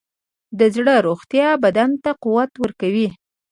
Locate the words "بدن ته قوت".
1.63-2.51